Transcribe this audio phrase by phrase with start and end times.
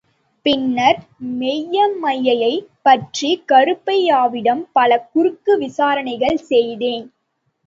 [0.45, 0.99] பின்னர்
[1.33, 7.07] மெய்யம்மையைப் பற்றி கருப்பையாவிடம் பல குறுக்கு விசாரணைகள் செய்தேன்.